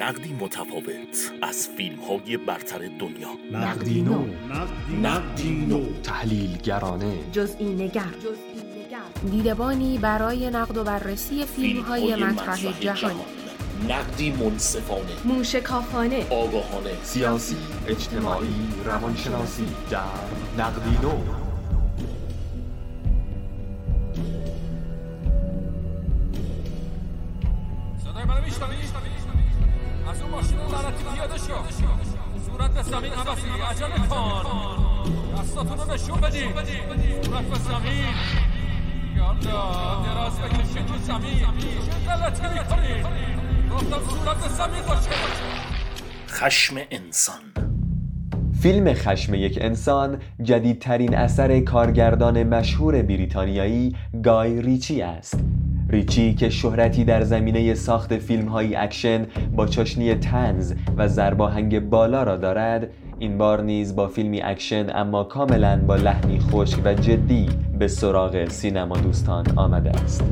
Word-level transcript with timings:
نقدی 0.00 0.32
متفاوت 0.40 1.32
از 1.42 1.68
فیلم 1.76 1.98
های 1.98 2.36
برتر 2.36 2.78
دنیا. 2.78 3.28
نقدی 3.52 4.02
نو. 4.02 4.26
نقدی 5.02 5.66
نو. 5.68 5.84
تحلیلگرانه. 6.02 7.18
جزئی 7.32 7.74
نگر. 7.74 8.02
دیدبانی 9.30 9.98
برای 9.98 10.50
نقد 10.50 10.76
و 10.76 10.84
بررسی 10.84 11.44
فیلم 11.44 11.82
های 11.82 12.14
مطرح 12.14 12.80
جهانی 12.80 13.20
نقدی 13.88 14.30
منصفانه. 14.30 15.12
موشکافانه. 15.24 16.26
آگاهانه. 16.30 16.90
سیاسی 17.02 17.56
اجتماعی 17.86 18.68
روانشناسی. 18.84 19.66
در 19.90 20.00
نقدی 20.58 20.98
نو. 21.02 21.12
صدای 28.04 28.24
منو 28.24 28.46
اون 30.36 30.44
ماشین 30.44 30.58
لعنتی 30.58 31.04
پیاده 31.14 31.38
شو 31.38 31.54
صورت 32.46 32.74
به 32.74 32.82
زمین 32.82 33.12
عباسی. 33.12 33.46
عجله 33.70 34.08
کن 34.08 34.44
دستاتون 35.42 35.78
رو 35.78 35.94
نشون 35.94 36.20
بدی. 36.20 36.42
صورت 37.22 37.44
به 37.44 37.58
زمین 37.58 38.14
یالا 39.16 40.02
دراز 40.04 40.40
بکشید 40.40 40.90
رو 40.90 40.98
زمین 40.98 41.38
چه 41.38 42.10
غلطی 42.10 42.58
می‌کنی 42.58 43.04
گفتم 43.72 44.00
صورت 44.08 44.36
به 44.36 44.48
زمین 44.48 44.82
باشه. 44.88 45.10
خشم 46.28 46.76
انسان. 46.90 47.40
فیلم 48.62 48.94
خشم 48.94 49.34
یک 49.34 49.58
انسان 49.60 50.18
جدیدترین 50.42 51.16
اثر 51.16 51.60
کارگردان 51.60 52.42
مشهور 52.42 53.02
بریتانیایی 53.02 53.96
گای 54.22 54.62
ریچی 54.62 55.02
است. 55.02 55.40
ریچی 55.88 56.34
که 56.34 56.50
شهرتی 56.50 57.04
در 57.04 57.22
زمینه 57.22 57.74
ساخت 57.74 58.16
فیلم 58.18 58.48
های 58.48 58.76
اکشن 58.76 59.26
با 59.56 59.66
چاشنی 59.66 60.14
طنز 60.14 60.74
و 60.96 61.08
ضرباهنگ 61.08 61.80
بالا 61.80 62.22
را 62.22 62.36
دارد 62.36 62.90
این 63.18 63.38
بار 63.38 63.62
نیز 63.62 63.96
با 63.96 64.08
فیلمی 64.08 64.42
اکشن 64.42 64.90
اما 64.96 65.24
کاملا 65.24 65.76
با 65.86 65.96
لحنی 65.96 66.40
خشک 66.40 66.78
و 66.84 66.94
جدی 66.94 67.48
به 67.78 67.88
سراغ 67.88 68.48
سینما 68.48 68.96
دوستان 68.96 69.58
آمده 69.58 69.90
است. 69.90 70.24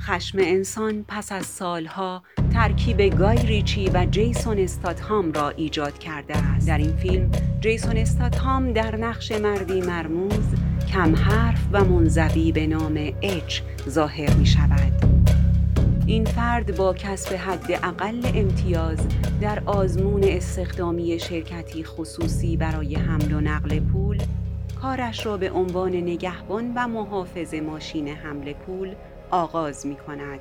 خشم 0.00 0.38
انسان 0.40 1.04
پس 1.08 1.32
از 1.32 1.46
سالها 1.46 2.22
ترکیب 2.54 3.02
گای 3.02 3.38
ریچی 3.38 3.90
و 3.94 4.06
جیسون 4.10 4.58
استاتهام 4.58 5.32
را 5.32 5.48
ایجاد 5.48 5.98
کرده 5.98 6.36
است 6.36 6.68
در 6.68 6.78
این 6.78 6.96
فیلم 6.96 7.30
جیسون 7.60 7.96
استاتهام 7.96 8.72
در 8.72 8.96
نقش 8.96 9.32
مردی 9.32 9.80
مرموز 9.80 10.54
کم 10.92 11.16
حرف 11.16 11.68
و 11.72 11.84
منزوی 11.84 12.52
به 12.52 12.66
نام 12.66 13.12
اچ 13.22 13.60
ظاهر 13.88 14.34
می 14.34 14.46
شود 14.46 14.92
این 16.06 16.24
فرد 16.24 16.76
با 16.76 16.94
کسب 16.94 17.34
حد 17.34 17.72
اقل 17.72 18.20
امتیاز 18.34 18.98
در 19.40 19.62
آزمون 19.66 20.24
استخدامی 20.24 21.18
شرکتی 21.18 21.84
خصوصی 21.84 22.56
برای 22.56 22.94
حمل 22.94 23.32
و 23.32 23.40
نقل 23.40 23.80
پول 23.80 24.18
کارش 24.82 25.26
را 25.26 25.36
به 25.36 25.50
عنوان 25.50 25.96
نگهبان 25.96 26.72
و 26.76 26.88
محافظ 26.88 27.54
ماشین 27.54 28.08
حمل 28.08 28.52
پول 28.52 28.94
آغاز 29.30 29.86
می 29.86 29.96
کند. 29.96 30.40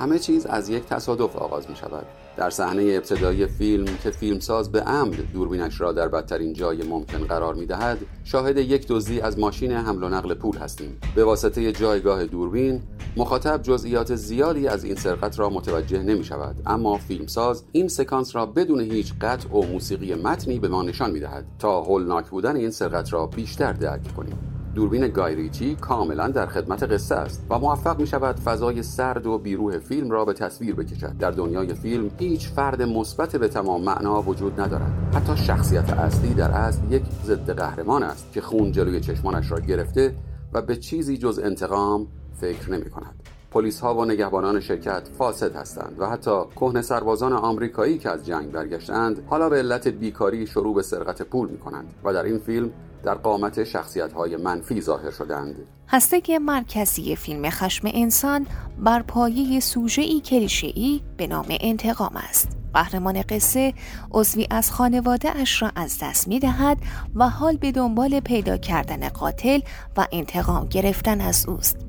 همه 0.00 0.18
چیز 0.18 0.46
از 0.46 0.68
یک 0.68 0.84
تصادف 0.84 1.36
آغاز 1.36 1.70
می 1.70 1.76
شود. 1.76 2.06
در 2.36 2.50
صحنه 2.50 2.82
ابتدایی 2.82 3.46
فیلم 3.46 3.84
که 4.02 4.10
فیلمساز 4.10 4.72
به 4.72 4.80
عمد 4.80 5.32
دوربینش 5.32 5.80
را 5.80 5.92
در 5.92 6.08
بدترین 6.08 6.52
جای 6.52 6.82
ممکن 6.82 7.18
قرار 7.18 7.54
می 7.54 7.66
دهد 7.66 7.98
شاهد 8.24 8.56
یک 8.56 8.86
دزدی 8.88 9.20
از 9.20 9.38
ماشین 9.38 9.72
حمل 9.72 10.02
و 10.02 10.08
نقل 10.08 10.34
پول 10.34 10.56
هستیم. 10.56 11.00
به 11.14 11.24
واسطه 11.24 11.72
جایگاه 11.72 12.26
دوربین 12.26 12.82
مخاطب 13.16 13.62
جزئیات 13.62 14.14
زیادی 14.14 14.68
از 14.68 14.84
این 14.84 14.94
سرقت 14.94 15.38
را 15.38 15.50
متوجه 15.50 16.02
نمی 16.02 16.24
شود 16.24 16.56
اما 16.66 16.98
فیلمساز 16.98 17.64
این 17.72 17.88
سکانس 17.88 18.36
را 18.36 18.46
بدون 18.46 18.80
هیچ 18.80 19.12
قطع 19.20 19.48
و 19.48 19.62
موسیقی 19.62 20.14
متنی 20.14 20.58
به 20.58 20.68
ما 20.68 20.82
نشان 20.82 21.10
می 21.10 21.20
دهد 21.20 21.44
تا 21.58 21.82
هولناک 21.82 22.26
بودن 22.26 22.56
این 22.56 22.70
سرقت 22.70 23.12
را 23.12 23.26
بیشتر 23.26 23.72
درک 23.72 24.14
کنیم. 24.16 24.45
دوربین 24.76 25.08
گایریچی 25.08 25.74
کاملا 25.74 26.28
در 26.28 26.46
خدمت 26.46 26.82
قصه 26.82 27.14
است 27.14 27.46
و 27.50 27.58
موفق 27.58 28.00
می 28.00 28.06
شود 28.06 28.40
فضای 28.40 28.82
سرد 28.82 29.26
و 29.26 29.38
بیروح 29.38 29.78
فیلم 29.78 30.10
را 30.10 30.24
به 30.24 30.32
تصویر 30.32 30.74
بکشد. 30.74 31.18
در 31.18 31.30
دنیای 31.30 31.74
فیلم 31.74 32.10
هیچ 32.18 32.48
فرد 32.48 32.82
مثبت 32.82 33.36
به 33.36 33.48
تمام 33.48 33.82
معنا 33.82 34.22
وجود 34.22 34.60
ندارد. 34.60 34.92
حتی 35.14 35.36
شخصیت 35.36 35.92
اصلی 35.92 36.34
در 36.34 36.50
اصل 36.50 36.80
یک 36.90 37.02
ضد 37.24 37.50
قهرمان 37.50 38.02
است 38.02 38.32
که 38.32 38.40
خون 38.40 38.72
جلوی 38.72 39.00
چشمانش 39.00 39.50
را 39.50 39.60
گرفته 39.60 40.14
و 40.52 40.62
به 40.62 40.76
چیزی 40.76 41.16
جز 41.16 41.40
انتقام 41.44 42.06
فکر 42.40 42.70
نمی 42.70 42.90
کند 42.90 43.35
پلیس 43.56 43.80
ها 43.80 43.94
و 43.94 44.04
نگهبانان 44.04 44.60
شرکت 44.60 45.08
فاسد 45.18 45.56
هستند 45.56 45.96
و 45.98 46.06
حتی 46.06 46.40
کهنه 46.56 46.82
سربازان 46.82 47.32
آمریکایی 47.32 47.98
که 47.98 48.10
از 48.10 48.26
جنگ 48.26 48.52
برگشتند 48.52 49.22
حالا 49.26 49.48
به 49.48 49.56
علت 49.56 49.88
بیکاری 49.88 50.46
شروع 50.46 50.74
به 50.74 50.82
سرقت 50.82 51.22
پول 51.22 51.48
می 51.48 51.58
کنند 51.58 51.94
و 52.04 52.12
در 52.12 52.22
این 52.22 52.38
فیلم 52.38 52.70
در 53.02 53.14
قامت 53.14 53.64
شخصیت 53.64 54.12
های 54.12 54.36
منفی 54.36 54.80
ظاهر 54.80 55.10
شدند 55.10 55.56
هسته 55.88 56.38
مرکزی 56.38 57.16
فیلم 57.16 57.50
خشم 57.50 57.90
انسان 57.94 58.46
بر 58.78 59.02
پایه 59.02 59.60
سوژه‌ای 59.60 60.20
کلیشه‌ای 60.20 61.00
به 61.16 61.26
نام 61.26 61.46
انتقام 61.50 62.16
است. 62.16 62.48
قهرمان 62.74 63.22
قصه 63.22 63.74
عضوی 64.10 64.46
از 64.50 64.72
خانواده 64.72 65.36
اش 65.36 65.62
را 65.62 65.70
از 65.76 65.98
دست 66.02 66.28
می 66.28 66.38
دهد 66.38 66.78
و 67.14 67.28
حال 67.28 67.56
به 67.56 67.72
دنبال 67.72 68.20
پیدا 68.20 68.56
کردن 68.56 69.08
قاتل 69.08 69.60
و 69.96 70.06
انتقام 70.12 70.66
گرفتن 70.66 71.20
از 71.20 71.48
اوست. 71.48 71.85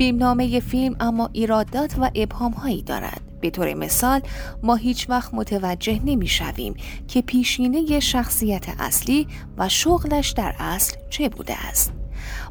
فیلم 0.00 0.18
نامه 0.18 0.60
فیلم 0.60 0.96
اما 1.00 1.30
ایرادات 1.32 1.94
و 1.98 2.10
ابهام 2.14 2.52
هایی 2.52 2.82
دارد. 2.82 3.20
به 3.40 3.50
طور 3.50 3.74
مثال 3.74 4.20
ما 4.62 4.74
هیچ 4.74 5.10
وقت 5.10 5.34
متوجه 5.34 6.00
نمی 6.04 6.26
شویم 6.26 6.74
که 7.08 7.22
پیشینه 7.22 8.00
شخصیت 8.00 8.66
اصلی 8.78 9.26
و 9.58 9.68
شغلش 9.68 10.30
در 10.30 10.54
اصل 10.58 10.96
چه 11.10 11.28
بوده 11.28 11.66
است. 11.68 11.99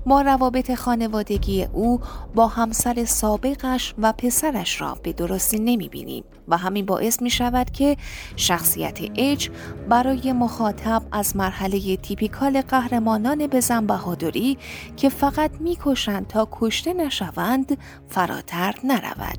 ما 0.06 0.22
روابط 0.22 0.74
خانوادگی 0.76 1.64
او 1.64 2.00
با 2.36 2.48
همسر 2.48 3.06
سابقش 3.06 3.94
و 3.98 4.14
پسرش 4.14 4.82
را 4.82 4.98
به 5.04 5.14
درستی 5.14 5.60
نمی 5.60 5.90
بینیم 5.90 6.24
و 6.48 6.58
همین 6.58 6.86
باعث 6.86 7.22
می 7.22 7.30
شود 7.30 7.72
که 7.72 7.98
شخصیت 8.36 9.00
اج 9.16 9.50
برای 9.90 10.34
مخاطب 10.34 11.02
از 11.12 11.36
مرحله 11.36 11.98
تیپیکال 11.98 12.62
قهرمانان 12.62 13.48
بزن 13.48 13.88
بهادری 13.88 14.58
که 14.98 15.10
فقط 15.10 15.52
می 15.60 15.78
کشند 15.86 16.28
تا 16.28 16.48
کشته 16.52 16.94
نشوند 16.94 17.78
فراتر 18.08 18.76
نرود 18.84 19.38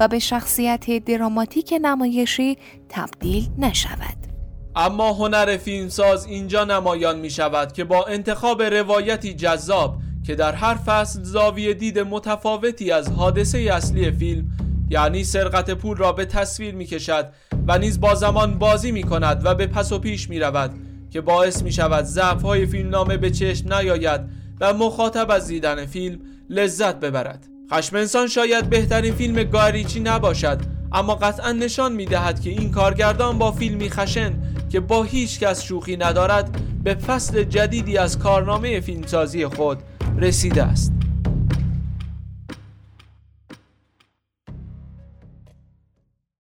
و 0.00 0.08
به 0.08 0.18
شخصیت 0.18 1.04
دراماتیک 1.04 1.74
نمایشی 1.82 2.58
تبدیل 2.88 3.48
نشود. 3.58 4.29
اما 4.76 5.12
هنر 5.12 5.56
فیلمساز 5.56 6.26
اینجا 6.26 6.64
نمایان 6.64 7.18
می 7.18 7.30
شود 7.30 7.72
که 7.72 7.84
با 7.84 8.04
انتخاب 8.04 8.62
روایتی 8.62 9.34
جذاب 9.34 9.98
که 10.26 10.34
در 10.34 10.52
هر 10.52 10.74
فصل 10.74 11.22
زاویه 11.22 11.74
دید 11.74 11.98
متفاوتی 11.98 12.90
از 12.90 13.08
حادثه 13.08 13.58
اصلی 13.58 14.10
فیلم 14.10 14.50
یعنی 14.90 15.24
سرقت 15.24 15.70
پول 15.70 15.96
را 15.96 16.12
به 16.12 16.24
تصویر 16.24 16.74
می 16.74 16.86
کشد 16.86 17.28
و 17.68 17.78
نیز 17.78 18.00
با 18.00 18.14
زمان 18.14 18.58
بازی 18.58 18.92
می 18.92 19.02
کند 19.02 19.40
و 19.44 19.54
به 19.54 19.66
پس 19.66 19.92
و 19.92 19.98
پیش 19.98 20.28
می 20.28 20.40
رود 20.40 20.70
که 21.10 21.20
باعث 21.20 21.62
می 21.62 21.72
شود 21.72 22.04
ضعف 22.04 22.42
های 22.42 22.66
فیلم 22.66 22.90
نامه 22.90 23.16
به 23.16 23.30
چشم 23.30 23.74
نیاید 23.74 24.20
و 24.60 24.74
مخاطب 24.74 25.30
از 25.30 25.46
دیدن 25.48 25.86
فیلم 25.86 26.18
لذت 26.50 27.00
ببرد. 27.00 27.46
خشم 27.72 27.96
انسان 27.96 28.26
شاید 28.26 28.70
بهترین 28.70 29.14
فیلم 29.14 29.42
گاریچی 29.42 30.00
نباشد 30.00 30.60
اما 30.92 31.14
قطعا 31.14 31.52
نشان 31.52 31.92
می 31.92 32.06
دهد 32.06 32.40
که 32.40 32.50
این 32.50 32.70
کارگردان 32.70 33.38
با 33.38 33.52
فیلمی 33.52 33.90
خشن 33.90 34.32
که 34.70 34.80
با 34.80 35.02
هیچ 35.02 35.40
کس 35.40 35.62
شوخی 35.62 35.96
ندارد 35.96 36.60
به 36.84 36.94
فصل 36.94 37.42
جدیدی 37.42 37.98
از 37.98 38.18
کارنامه 38.18 38.80
فیلمسازی 38.80 39.46
خود 39.46 39.78
رسیده 40.18 40.62
است. 40.62 40.99